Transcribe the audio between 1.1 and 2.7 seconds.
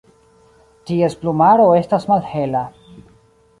plumaro estas malhela.